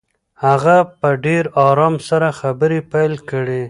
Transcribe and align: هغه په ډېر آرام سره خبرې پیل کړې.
هغه 0.45 0.77
په 0.99 1.09
ډېر 1.25 1.43
آرام 1.67 1.95
سره 2.07 2.27
خبرې 2.39 2.79
پیل 2.91 3.13
کړې. 3.29 3.59